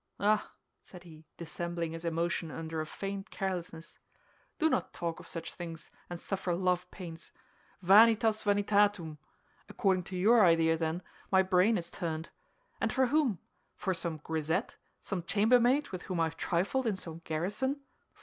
"Ah," 0.19 0.53
said 0.81 1.03
he, 1.03 1.25
dissembling 1.37 1.91
his 1.91 2.03
emotion 2.03 2.49
under 2.49 2.81
a 2.81 2.87
feigned 2.87 3.29
carelessness, 3.29 3.99
"do 4.57 4.67
not 4.67 4.93
talk 4.93 5.19
of 5.19 5.27
such 5.27 5.53
things, 5.53 5.91
and 6.09 6.19
suffer 6.19 6.55
love 6.55 6.89
pains? 6.89 7.31
Vanitas 7.83 8.41
vanitatum! 8.41 9.19
According 9.69 10.01
to 10.05 10.17
your 10.17 10.43
idea, 10.43 10.75
then, 10.75 11.03
my 11.29 11.43
brain 11.43 11.77
is 11.77 11.91
turned. 11.91 12.31
And 12.79 12.91
for 12.91 13.05
whom—for 13.05 13.93
some 13.93 14.17
grisette, 14.17 14.75
some 15.03 15.21
chambermaid 15.21 15.89
with 15.89 16.01
whom 16.09 16.19
I 16.19 16.23
have 16.23 16.35
trifled 16.35 16.87
in 16.87 16.95
some 16.95 17.19
garrison? 17.23 17.81